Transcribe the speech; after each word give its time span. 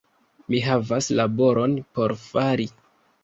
Mi 0.51 0.59
havas 0.69 1.09
laboron 1.19 1.77
por 1.99 2.17
fari 2.25 2.69